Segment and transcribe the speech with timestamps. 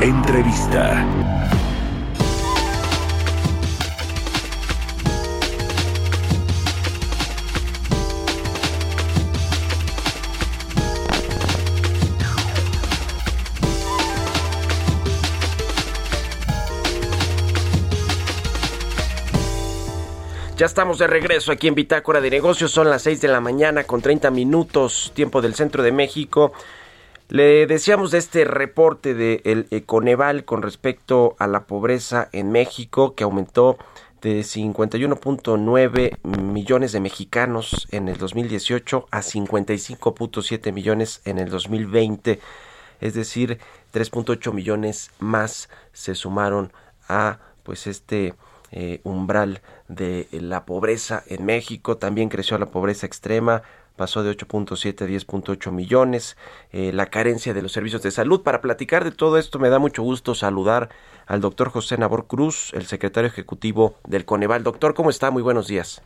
[0.00, 1.06] Entrevista.
[20.56, 22.70] Ya estamos de regreso aquí en Bitácora de Negocios.
[22.70, 26.52] Son las 6 de la mañana con 30 minutos, tiempo del centro de México.
[27.28, 33.24] Le decíamos de este reporte del Econeval con respecto a la pobreza en México que
[33.24, 33.78] aumentó
[34.20, 42.40] de 51.9 millones de mexicanos en el 2018 a 55.7 millones en el 2020.
[43.00, 43.58] Es decir,
[43.94, 46.72] 3.8 millones más se sumaron
[47.08, 48.34] a pues este
[48.70, 51.96] eh, umbral de la pobreza en México.
[51.96, 53.62] También creció la pobreza extrema,
[53.96, 56.36] pasó de 8.7 a 10.8 millones.
[56.72, 58.42] Eh, la carencia de los servicios de salud.
[58.42, 60.88] Para platicar de todo esto me da mucho gusto saludar
[61.26, 64.62] al doctor José Nabor Cruz, el secretario ejecutivo del Coneval.
[64.62, 65.30] Doctor, ¿cómo está?
[65.30, 66.02] Muy buenos días.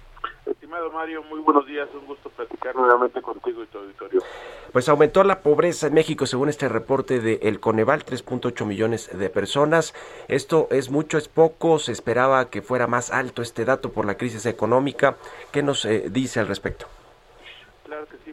[0.47, 1.89] Estimado Mario, muy buenos días.
[1.95, 4.23] Un gusto platicar nuevamente contigo y tu auditorio.
[4.73, 9.31] Pues aumentó la pobreza en México según este reporte de El Coneval, 3.8 millones de
[9.31, 9.95] personas.
[10.29, 11.79] Esto es mucho, es poco.
[11.79, 15.17] Se esperaba que fuera más alto este dato por la crisis económica.
[15.53, 16.87] ¿Qué nos eh, dice al respecto?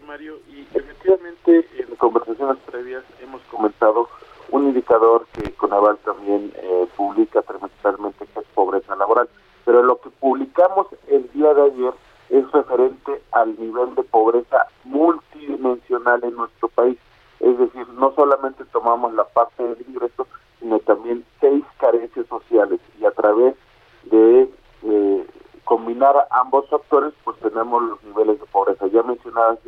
[0.06, 0.40] Mario.
[0.50, 4.08] Y efectivamente, en conversaciones previas hemos comentado
[4.52, 9.28] un indicador que Coneval también eh, publica trimestralmente, que es pobreza laboral.
[9.66, 11.94] Pero lo que publicamos el día de ayer
[12.30, 16.98] es referente al nivel de pobreza multidimensional en nuestro país.
[17.40, 20.28] Es decir, no solamente tomamos la parte del ingreso,
[20.60, 23.56] sino también seis carencias sociales y a través
[24.04, 24.50] de
[24.84, 25.26] eh,
[25.66, 28.88] combinar ambos factores, pues tenemos los niveles de pobreza.
[28.88, 29.60] Ya mencionadas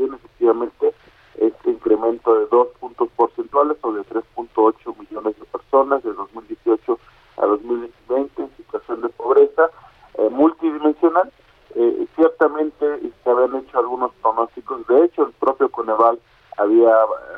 [0.63, 6.99] este incremento de dos puntos porcentuales o de 3.8 millones de personas de 2018
[7.37, 9.69] a 2020 en situación de pobreza
[10.15, 11.31] eh, multidimensional.
[11.75, 14.85] Eh, ciertamente se habían hecho algunos pronósticos.
[14.87, 16.19] De hecho, el propio Coneval
[16.57, 16.95] había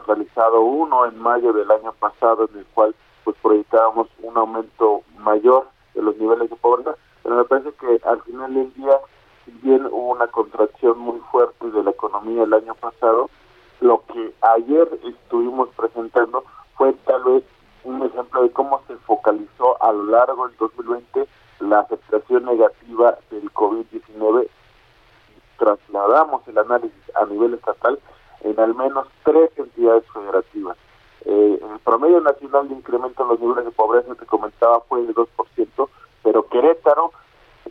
[0.08, 5.68] realizado uno en mayo del año pasado en el cual pues proyectábamos un aumento mayor
[5.94, 8.98] de los niveles de pobreza, pero me parece que al final del día,
[9.62, 13.30] bien hubo una contracción muy fuerte de la economía el año pasado,
[13.82, 16.44] lo que ayer estuvimos presentando
[16.76, 17.44] fue tal vez
[17.84, 21.28] un ejemplo de cómo se focalizó a lo largo del 2020
[21.60, 24.48] la afectación negativa del COVID-19.
[25.58, 28.00] Trasladamos el análisis a nivel estatal
[28.42, 30.78] en al menos tres entidades federativas.
[31.26, 35.14] Eh, el promedio nacional de incremento en los niveles de pobreza que comentaba fue del
[35.14, 35.90] 2%,
[36.24, 37.12] pero Querétaro,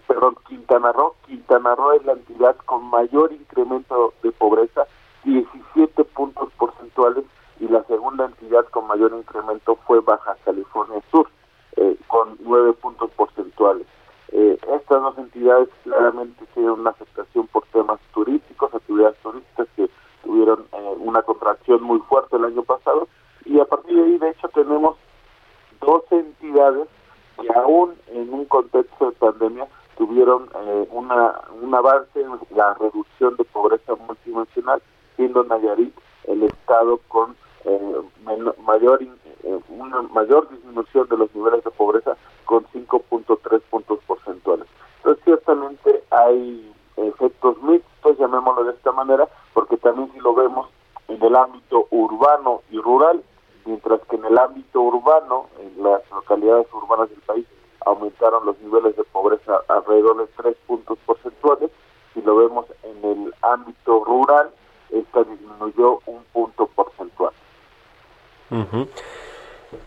[0.08, 4.86] perdón, Quintana Roo, Quintana Roo es la entidad con mayor incremento de pobreza,
[5.24, 7.24] 17 puntos porcentuales,
[7.60, 11.28] y la segunda entidad con mayor incremento fue Baja California Sur,
[11.76, 13.86] eh, con 9 puntos porcentuales.
[14.32, 19.90] Eh, estas dos entidades claramente tienen una afectación por temas turísticos, actividades turísticas que
[20.24, 23.08] tuvieron eh, una contracción muy fuerte el año pasado
[23.44, 24.96] y a partir de ahí de hecho tenemos
[25.80, 26.88] dos entidades
[27.40, 29.66] que aún en un contexto de pandemia
[30.08, 34.80] tuvieron eh, una, un avance en la reducción de pobreza multidimensional,
[35.16, 38.02] siendo Nayarit el estado con eh,
[38.64, 42.16] mayor eh, una mayor disminución de los niveles de pobreza
[42.46, 44.66] con 5.3 puntos porcentuales.
[44.98, 50.70] Entonces ciertamente hay efectos mixtos, llamémoslo de esta manera, porque también si lo vemos
[51.08, 53.22] en el ámbito urbano y rural,
[53.66, 57.46] mientras que en el ámbito urbano, en las localidades urbanas del país,
[57.88, 61.70] aumentaron los niveles de pobreza alrededor de 3 puntos porcentuales,
[62.14, 64.50] si lo vemos en el ámbito rural,
[64.90, 67.32] esta disminuyó un punto porcentual.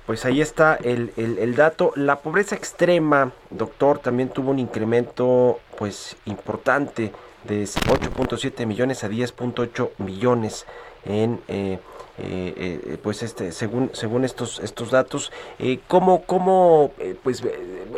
[0.06, 1.92] Pues ahí está el, el, dato.
[1.96, 7.12] La pobreza extrema, doctor, también tuvo un incremento pues importante
[7.46, 10.68] de 8.7 millones a 10.8 millones
[11.06, 11.80] en eh,
[12.18, 12.54] eh,
[12.86, 15.32] eh, pues este según según estos estos datos.
[15.58, 16.92] Eh, cómo cómo
[17.24, 17.42] pues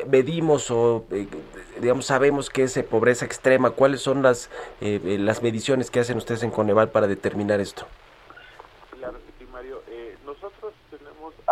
[0.07, 1.05] medimos o
[1.81, 6.51] digamos sabemos que es pobreza extrema cuáles son las las mediciones que hacen ustedes en
[6.51, 7.85] Coneval para determinar esto
[8.97, 9.17] claro
[10.25, 10.73] nosotros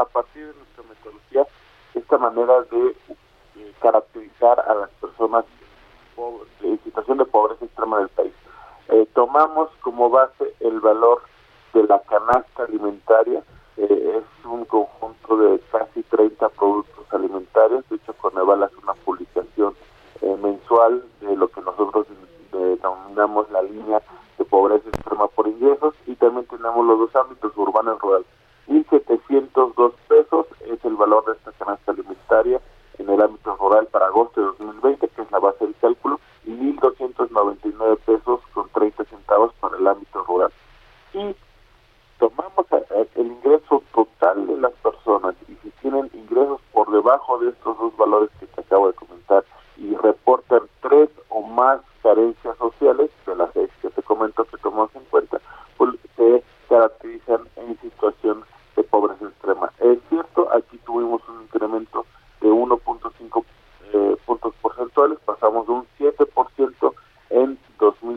[0.02, 1.48] a partir de nuestra metodología,
[1.94, 2.96] esta manera de
[3.58, 5.46] eh, caracterizar a las personas
[6.62, 8.34] en situación de pobreza extrema del país.
[8.90, 11.24] Eh, tomamos como base el valor
[11.74, 13.44] de la canasta alimentaria,
[13.78, 18.91] es un conjunto de casi 30 productos alimentarios, de hecho Coneval hace una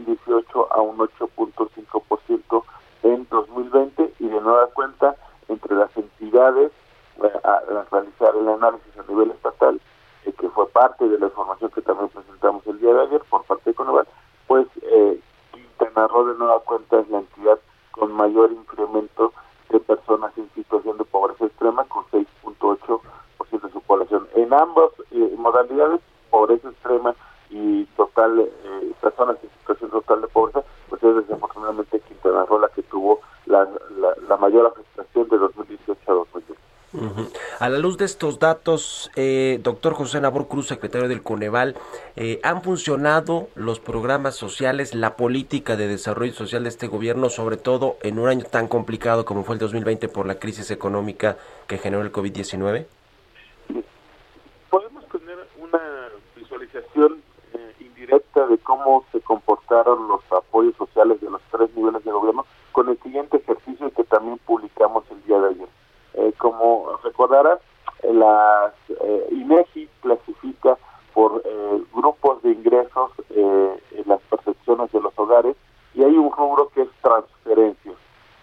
[0.04, 2.64] 2018 a un 8.5%
[3.02, 5.16] en 2020 y de nueva cuenta
[5.48, 6.72] entre las entidades
[7.22, 7.60] eh, a,
[7.90, 9.80] realizar el análisis a nivel estatal
[10.24, 13.44] eh, que fue parte de la información que también presentamos el día de ayer por
[13.44, 14.06] parte de Coneval,
[14.46, 15.20] pues eh,
[15.52, 17.58] Quintana Roo de nueva cuenta es la entidad
[17.92, 19.32] con mayor incremento
[19.70, 23.00] de personas en situación de pobreza extrema, con 6.8%
[23.62, 24.26] de su población.
[24.34, 27.14] En ambas eh, modalidades, pobreza extrema
[27.50, 32.68] y total eh, personas en situación total de pobreza, pues es desafortunadamente Quintana Roo la
[32.68, 33.68] que tuvo la,
[33.98, 36.64] la, la mayor afectación de 2018 a 2019.
[37.58, 41.74] A la luz de estos datos, eh, doctor José Nabor Cruz, secretario del Coneval,
[42.14, 47.56] eh, ¿han funcionado los programas sociales, la política de desarrollo social de este gobierno, sobre
[47.56, 51.36] todo en un año tan complicado como fue el 2020 por la crisis económica
[51.66, 52.86] que generó el COVID-19?
[54.70, 55.80] Podemos tener una
[56.36, 57.23] visualización
[58.16, 62.88] eh, de cómo se comportaron los apoyos sociales de los tres niveles de gobierno con
[62.88, 65.68] el siguiente ejercicio que también publicamos el día de ayer
[66.14, 67.58] eh, como recordarás,
[68.02, 70.78] las eh, INEGI clasifica
[71.12, 75.56] por eh, grupos de ingresos eh, las percepciones de los hogares
[75.94, 77.96] y hay un rubro que es transferencias.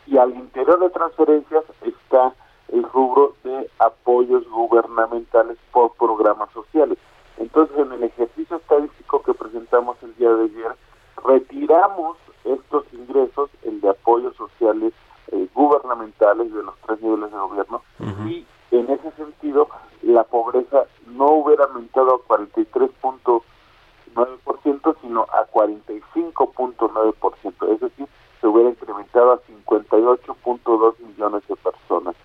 [0.08, 2.34] Y al interior de transferencias está
[2.70, 6.98] el rubro de apoyos gubernamentales por programas sociales.
[7.38, 10.76] Entonces, en el ejercicio estadístico que presentamos el día de ayer,
[11.26, 14.94] retiramos estos ingresos, el de apoyos sociales
[15.32, 17.82] eh, gubernamentales de los tres niveles de gobierno
[18.28, 19.70] y en ese sentido
[20.02, 28.08] la pobreza no hubiera aumentado a 43.9% sino a 45.9%, es decir,
[28.40, 32.16] se hubiera incrementado a 58.2 millones de personas.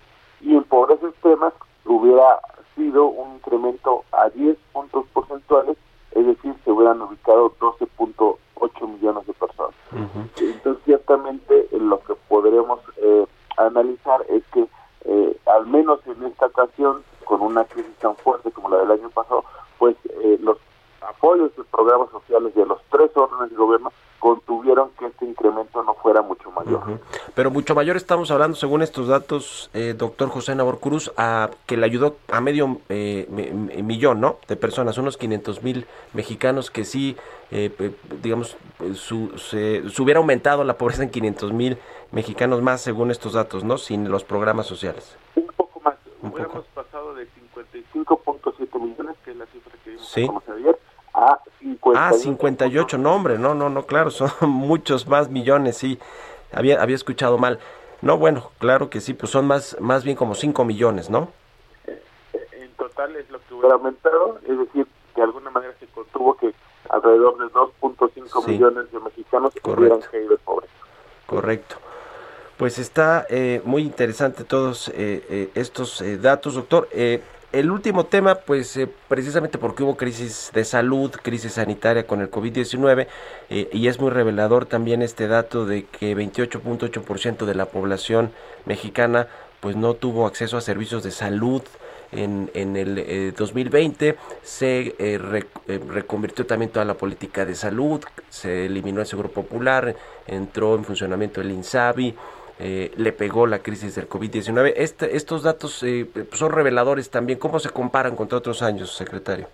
[0.41, 1.51] Y en pobreza extrema
[1.85, 2.39] hubiera
[2.75, 5.77] sido un incremento a 10 puntos porcentuales,
[6.11, 9.75] es decir, se hubieran ubicado 12.8 millones de personas.
[10.37, 13.25] Entonces, ciertamente, lo que podremos eh,
[13.57, 14.67] analizar es que,
[15.05, 17.03] eh, al menos en esta ocasión,
[18.07, 19.43] tan fuerte como la del año pasado,
[19.77, 20.57] pues eh, los
[21.01, 25.93] apoyos de programas sociales de los tres órdenes de gobierno contuvieron que este incremento no
[25.95, 26.99] fuera mucho mayor.
[27.35, 31.77] Pero mucho mayor estamos hablando, según estos datos, eh, doctor José Nabor Cruz, a, que
[31.77, 33.27] le ayudó a medio eh,
[33.83, 34.37] millón ¿no?
[34.47, 37.15] de personas, unos 500 mil mexicanos que sí,
[37.51, 37.93] eh,
[38.23, 38.57] digamos,
[38.95, 41.77] su, se, hubiera aumentado la pobreza en 500 mil
[42.11, 43.77] mexicanos más, según estos datos, ¿no?
[43.77, 45.15] Sin los programas sociales.
[45.35, 45.47] Un
[47.93, 50.29] 45.7 millones, que es la cifra que vimos sí.
[50.53, 50.79] ayer,
[51.13, 55.99] a 50 Ah, 58, no hombre, no, no, no, claro, son muchos más millones, sí,
[56.51, 57.59] había, había escuchado mal.
[58.01, 61.29] No, bueno, claro que sí, pues son más, más bien como 5 millones, ¿no?
[61.87, 61.99] Eh,
[62.51, 66.53] en total es lo que hubiera aumentado, es decir, de alguna manera se contuvo que
[66.89, 68.51] alrededor de 2.5 sí.
[68.51, 70.69] millones de mexicanos hubieran caído pobres.
[71.25, 71.77] Correcto.
[72.57, 76.89] Pues está eh, muy interesante todos eh, eh estos eh, datos, doctor.
[77.53, 82.29] El último tema, pues eh, precisamente porque hubo crisis de salud, crisis sanitaria con el
[82.29, 83.07] COVID-19,
[83.49, 88.31] eh, y es muy revelador también este dato de que 28.8% de la población
[88.65, 89.27] mexicana
[89.61, 91.63] pues no tuvo acceso a servicios de salud
[92.11, 95.47] en, en el eh, 2020, se re,
[95.87, 99.95] reconvirtió también toda la política de salud, se eliminó el Seguro Popular,
[100.27, 102.13] entró en funcionamiento el INSABI,
[102.59, 104.73] eh, le pegó la crisis del COVID-19.
[104.75, 107.37] Este, estos datos eh, son reveladores también.
[107.37, 109.47] ¿Cómo se comparan contra otros años, secretario?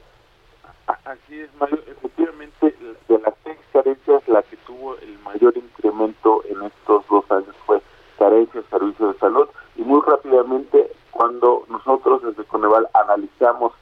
[1.05, 1.79] Así es, Mario.
[1.88, 2.74] Efectivamente,
[3.10, 7.81] de las seis carencias, la que tuvo el mayor incremento en estos dos años fue
[8.17, 9.50] carencia de servicios de salud.
[9.75, 13.73] Y muy rápidamente, cuando nosotros desde Coneval analizamos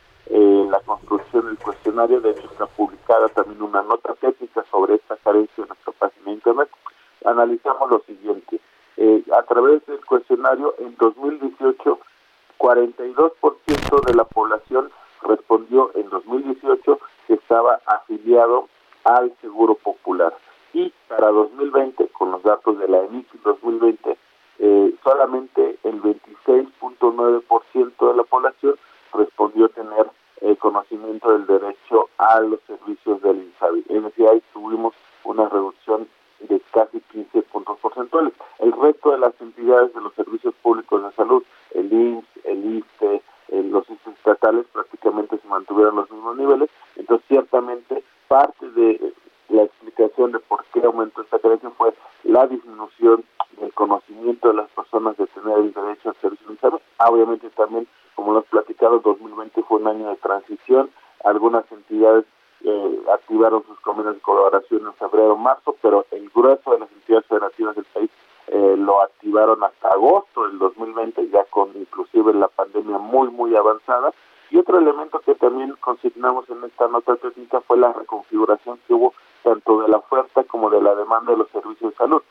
[12.71, 14.89] 42% de la población
[15.23, 18.69] respondió en 2018 que estaba afiliado
[19.03, 20.33] al Seguro Popular.
[20.73, 24.17] Y para 2020, con los datos de la ENIC 2020,
[24.59, 28.75] eh, solamente el 26.9% de la población
[29.13, 30.09] respondió tener
[30.39, 33.83] eh, conocimiento del derecho a los servicios del INSABI.
[33.89, 34.93] Es decir, ahí tuvimos
[35.25, 36.07] una reducción
[36.39, 38.33] de casi 15 puntos porcentuales.
[38.59, 41.43] El resto de las entidades de los servicios públicos de salud,
[41.75, 48.69] el IMSS, el ISTE, los estatales prácticamente se mantuvieron los mismos niveles, entonces ciertamente parte
[48.71, 49.13] de
[49.49, 53.23] la explicación de por qué aumentó esta carencia fue la disminución
[53.59, 56.79] del conocimiento de las personas de tener el derecho al servicio de salud.
[57.09, 60.89] Obviamente también, como lo has platicado, 2020 fue un año de transición,
[61.23, 62.25] algunas entidades
[62.63, 67.27] eh, activaron sus convenios de colaboración en febrero marzo, pero el grueso de las entidades
[67.27, 68.09] federativas del país
[68.47, 74.11] eh, lo activaron hasta agosto del 2020, ya con inclusive la pandemia muy, muy avanzada.
[74.49, 79.13] Y otro elemento que también consignamos en esta nota técnica fue la reconfiguración que hubo
[79.43, 82.23] tanto de la oferta como de la demanda de los servicios de salud.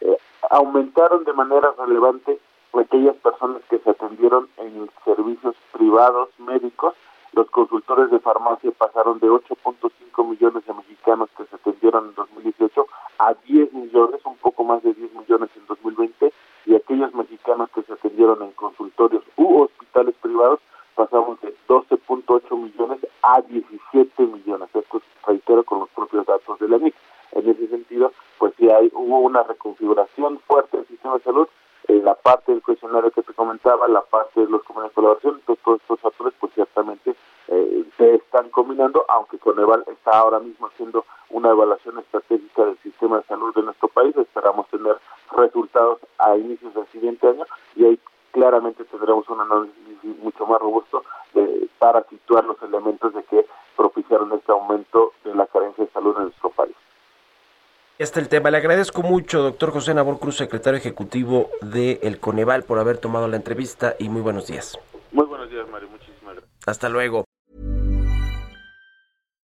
[0.00, 0.16] Eh,
[0.50, 2.38] aumentaron de manera relevante
[2.80, 3.94] aquellas personas que se
[5.88, 6.94] privados médicos
[7.32, 12.86] los consultores de farmacia pasaron de 8.5 millones de mexicanos que se atendieron en 2018
[13.18, 16.32] a 10 millones, un poco más de 10 millones en 2020,
[16.66, 20.60] y aquellos mexicanos que se atendieron en consultorios u hospitales privados
[20.94, 24.68] pasamos de 12.8 millones a 17 millones.
[24.74, 26.94] Esto reitero con los propios datos de la MIC.
[27.32, 31.48] En ese sentido, pues sí hay, hubo una reconfiguración fuerte del sistema de salud,
[32.28, 35.98] parte del cuestionario que te comentaba, la parte de los convenios de colaboración, todos estos
[35.98, 37.14] factores pues ciertamente
[37.48, 43.16] eh, se están combinando, aunque Coneval está ahora mismo haciendo una evaluación estratégica del sistema
[43.16, 44.14] de salud de nuestro país.
[44.14, 44.98] Esperamos tener
[45.38, 47.44] resultados a inicios del siguiente año
[47.76, 47.98] y ahí
[48.32, 51.02] claramente tendremos un análisis mucho más robusto
[51.78, 56.24] para situar los elementos de que propiciaron este aumento de la carencia de salud en
[56.24, 56.57] nuestro país.
[57.98, 58.52] Este el tema.
[58.52, 63.26] Le agradezco mucho, doctor José Nabor Cruz, secretario ejecutivo de El Coneval, por haber tomado
[63.26, 64.78] la entrevista y muy buenos días.
[65.10, 65.88] Muy buenos días, Mario.
[65.90, 66.52] Muchísimas gracias.
[66.64, 67.24] Hasta luego.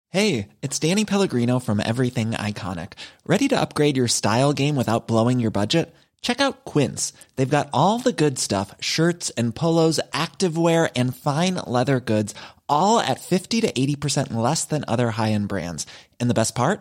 [0.09, 2.95] Hey, it's Danny Pellegrino from Everything Iconic.
[3.25, 5.95] Ready to upgrade your style game without blowing your budget?
[6.21, 7.13] Check out Quince.
[7.37, 12.35] They've got all the good stuff shirts and polos, activewear, and fine leather goods,
[12.69, 15.87] all at 50 to 80% less than other high end brands.
[16.19, 16.81] And the best part?